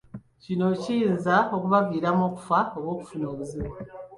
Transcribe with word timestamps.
Kino 0.43 0.67
kiyinza 0.81 1.35
okubaviiramu 1.55 2.23
okufa 2.29 2.57
oba 2.77 2.89
okufuna 2.95 3.25
obuzibu. 3.33 3.73